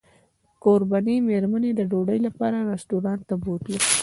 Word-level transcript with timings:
کوربنې 0.63 1.15
مېرمنې 1.29 1.71
د 1.75 1.81
ډوډۍ 1.91 2.19
لپاره 2.27 2.57
رسټورانټ 2.71 3.21
ته 3.29 3.35
بوتلو. 3.43 3.79